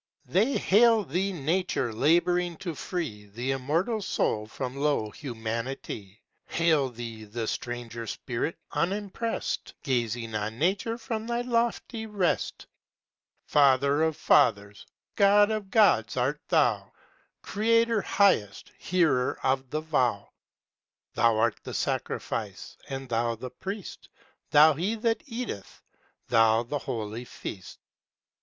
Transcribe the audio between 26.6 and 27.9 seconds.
the holy feast.